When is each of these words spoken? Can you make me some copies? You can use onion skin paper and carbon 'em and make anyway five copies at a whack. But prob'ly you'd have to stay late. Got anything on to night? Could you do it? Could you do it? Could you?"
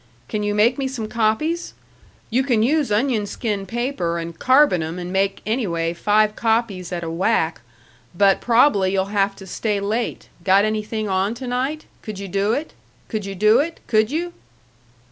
Can 0.27 0.41
you 0.41 0.55
make 0.55 0.79
me 0.79 0.87
some 0.87 1.07
copies? 1.07 1.75
You 2.31 2.41
can 2.43 2.63
use 2.63 2.91
onion 2.91 3.27
skin 3.27 3.67
paper 3.67 4.17
and 4.17 4.39
carbon 4.39 4.81
'em 4.81 4.97
and 4.97 5.13
make 5.13 5.43
anyway 5.45 5.93
five 5.93 6.35
copies 6.35 6.91
at 6.91 7.03
a 7.03 7.09
whack. 7.11 7.61
But 8.17 8.41
prob'ly 8.41 8.93
you'd 8.93 9.09
have 9.09 9.35
to 9.35 9.45
stay 9.45 9.79
late. 9.79 10.27
Got 10.43 10.65
anything 10.65 11.07
on 11.07 11.35
to 11.35 11.45
night? 11.45 11.85
Could 12.01 12.17
you 12.17 12.27
do 12.27 12.51
it? 12.51 12.73
Could 13.09 13.27
you 13.27 13.35
do 13.35 13.59
it? 13.59 13.79
Could 13.85 14.09
you?" 14.09 14.33